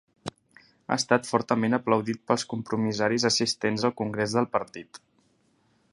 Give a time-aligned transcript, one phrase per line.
[0.93, 5.05] Ha estat fortament aplaudit pels compromissaris assistents al congrés del partit.